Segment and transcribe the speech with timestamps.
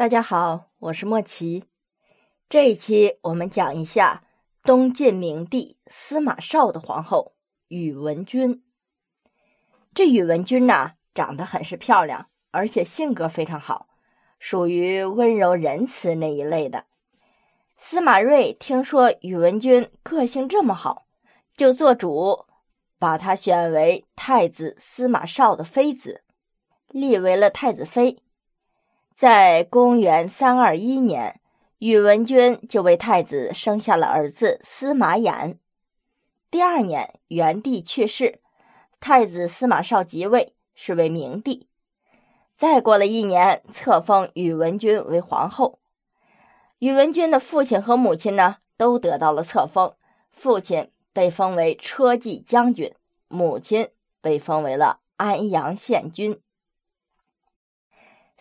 [0.00, 1.64] 大家好，我是莫奇。
[2.48, 4.24] 这一期我们讲一下
[4.62, 7.34] 东晋明帝司马绍的皇后
[7.68, 8.64] 宇文君。
[9.92, 13.88] 这宇文君呐，长得很是漂亮，而且性格非常好，
[14.38, 16.86] 属于温柔仁慈那一类的。
[17.76, 21.08] 司马睿听说宇文君个性这么好，
[21.54, 22.46] 就做主
[22.98, 26.24] 把她选为太子司马绍的妃子，
[26.88, 28.22] 立为了太子妃。
[29.20, 31.42] 在公元三二一年，
[31.76, 35.58] 宇文君就为太子生下了儿子司马衍。
[36.50, 38.40] 第二年，元帝去世，
[38.98, 41.68] 太子司马绍即位，是为明帝。
[42.56, 45.80] 再过了一年，册封宇文君为皇后。
[46.78, 49.92] 宇文君的父亲和母亲呢，都得到了册封。
[50.30, 52.94] 父亲被封为车骑将军，
[53.28, 53.90] 母亲
[54.22, 56.40] 被封为了安阳县君。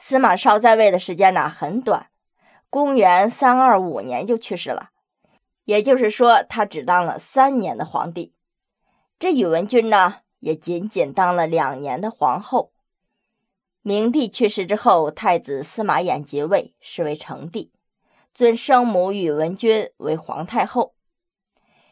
[0.01, 2.07] 司马绍在位的时间呢很短，
[2.69, 4.91] 公元三二五年就去世了，
[5.65, 8.33] 也就是说他只当了三年的皇帝。
[9.19, 12.71] 这宇文君呢也仅仅当了两年的皇后。
[13.81, 17.73] 明帝去世之后，太子司马衍即位，是为成帝，
[18.33, 20.95] 尊生母宇文君为皇太后。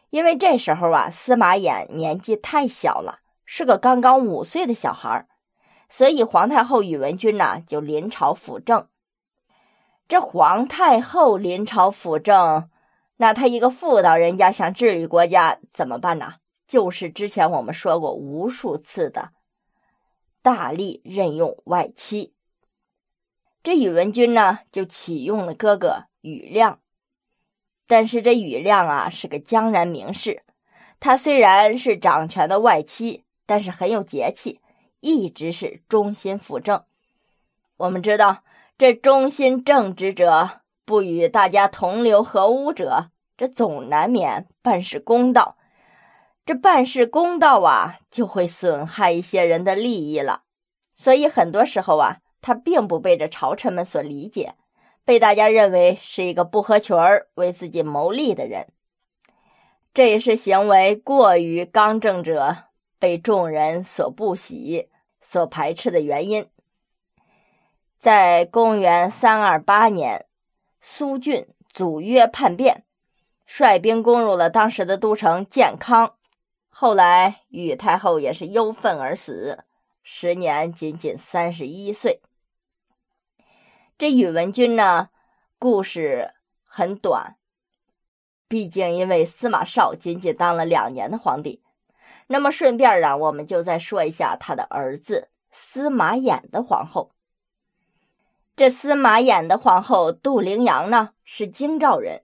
[0.09, 5.27] 因为这时候啊，司马衍年纪太小了，是个刚刚五岁的小孩儿。
[5.89, 8.88] 所以，皇太后宇文君呢就临朝辅政。
[10.07, 12.69] 这皇太后临朝辅政，
[13.16, 16.35] 那她一个妇道人家想治理国家怎么办呢？
[16.67, 19.30] 就是之前我们说过无数次的，
[20.41, 22.33] 大力任用外戚。
[23.63, 26.80] 这宇文君呢就启用了哥哥宇亮，
[27.88, 30.43] 但是这宇亮啊是个江南名士，
[30.99, 34.59] 他虽然是掌权的外戚，但是很有节气。
[34.99, 36.83] 一直是忠心辅政。
[37.77, 38.43] 我们知道，
[38.77, 45.57] 这忠心正直者，不与大家同流合污者，这总难免办事公道。
[46.45, 50.43] 这办事公道啊，就会损害一些人的利益了。
[50.95, 54.55] 所以很多时候啊，他并不被这朝臣们所理解，
[55.03, 58.67] 被大家认为是一个不合群儿、为自己谋利的人。
[59.93, 62.67] 这也是行为过于刚正者。
[62.99, 64.89] 被众人所不喜、
[65.21, 66.49] 所排斥的原因，
[67.99, 70.25] 在公元三二八年，
[70.81, 72.86] 苏峻祖约叛变，
[73.45, 76.15] 率兵攻入了当时的都城建康。
[76.69, 79.63] 后来，宇太后也是忧愤而死，
[80.03, 82.21] 时年仅仅三十一岁。
[83.97, 85.09] 这宇文君呢，
[85.57, 87.37] 故事很短，
[88.47, 91.63] 毕竟因为司马绍仅仅当了两年的皇帝。
[92.27, 97.11] 那么顺便啊，我们就再说一下他的儿子司马衍的皇后。
[98.55, 102.23] 这司马衍的皇后杜陵阳呢，是京兆人。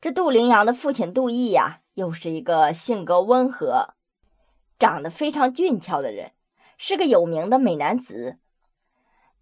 [0.00, 3.94] 这杜陵阳的父亲杜毅呀，又是一个性格温和、
[4.78, 6.32] 长得非常俊俏的人，
[6.76, 8.38] 是个有名的美男子。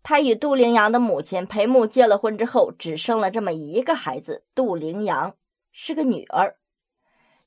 [0.02, 5.34] 他与杜陵阳的母亲裴穆结了婚之后，只生了这么一个孩子，杜陵阳
[5.72, 6.56] 是个女儿。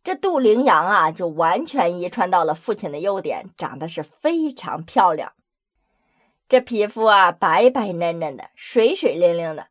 [0.04, 5.34] 这杜陵阳啊，就完全遗传到了父亲的优点，长得是非常漂亮。
[6.50, 9.68] 这皮肤啊，白白嫩嫩的，水水灵灵的。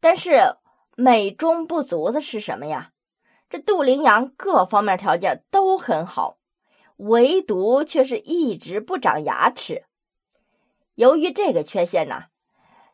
[0.00, 0.56] 但是
[0.96, 2.90] 美中不足的是什么呀？
[3.48, 6.38] 这杜陵阳各方面条件都很好，
[6.96, 9.84] 唯独却是一直不长牙齿。
[10.96, 12.24] 由于这个缺陷呢，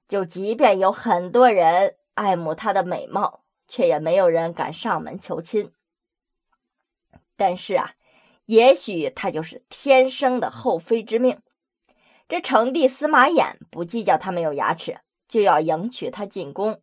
[0.09, 5.72] 就即便有很多人爱慕她的美貌，却也没有人敢上门求亲。
[7.40, 7.92] 但是啊，
[8.44, 11.38] 也许他就是天生的后妃之命。
[12.28, 16.82] 这成帝司马衍不计较他没有牙齿，就要迎娶她进宫。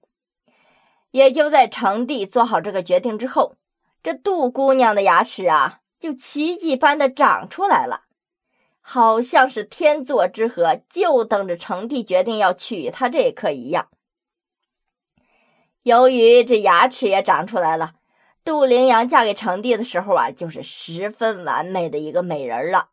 [1.12, 3.54] 也就在成帝做好这个决定之后，
[4.02, 8.06] 这杜姑娘的牙齿啊，就奇迹般的长出来了，
[8.82, 13.90] 好像是天作之合，就等着成帝决定要娶她这一刻一样。
[15.84, 17.94] 由于这牙齿也长出来了。
[18.48, 22.92] 杜陵阳嫁给成帝的时候啊，就是十分完美的一个美人了。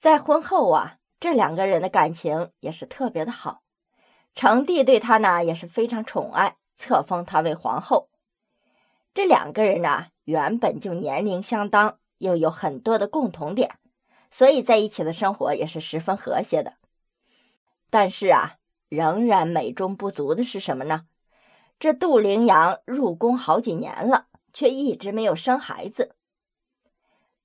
[0.00, 3.62] 在婚后啊，这两个人的感情也是特别的好。
[4.34, 8.08] 成帝对她呢也是非常宠爱，册封她为皇后。
[9.14, 13.78] 这两个人呢原本就年龄相当，又有很多的共同点，
[14.32, 16.74] 所以在一起的生活也是十分和谐的。
[17.88, 18.56] 但是啊，
[18.88, 21.06] 仍然美中不足的是什么呢？
[21.78, 26.14] 这杜陵阳入宫好几年了，却一直没有生孩子。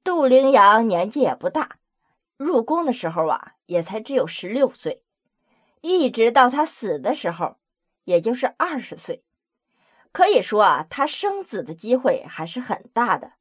[0.04, 1.78] 杜陵阳年纪也不大，
[2.38, 5.04] 入宫的时候啊，也才只有十六岁，
[5.82, 7.58] 一直到他死的时候，
[8.06, 9.24] 也就是二十岁。
[10.12, 13.34] 可以说啊，他生子的机会还是很大的。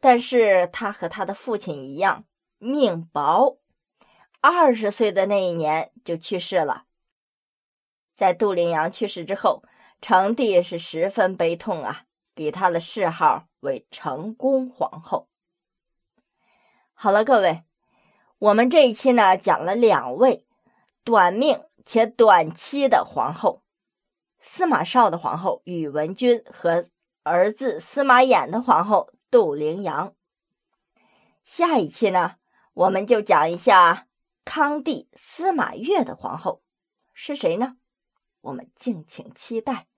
[0.00, 2.24] 但是他和他的父亲一样
[2.58, 3.58] 命薄，
[4.40, 6.84] 二十岁的那一年就去世了。
[8.14, 9.62] 在杜陵阳去世之后，
[10.06, 12.04] 成帝是十分悲痛啊，
[12.34, 15.30] 给他的谥号为成功皇后。
[16.92, 17.64] 好了，各位，
[18.36, 20.44] 我们这一期呢讲了两位
[21.04, 23.62] 短命且短期的皇后：
[24.38, 26.84] 司马绍的皇后宇文君和
[27.22, 29.10] 儿子司马衍的皇后。
[29.30, 30.14] 杜陵阳，
[31.44, 32.36] 下一期呢，
[32.74, 34.06] 我们就讲一下
[34.44, 36.62] 康帝司马越的皇后
[37.14, 37.78] 是谁呢？
[38.42, 39.88] 我们敬请期待。